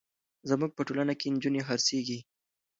زموږ 0.49 0.71
په 0.73 0.81
ټولنه 0.87 1.13
کې 1.19 1.31
نجونې 1.33 1.61
خرڅېږي. 1.67 2.19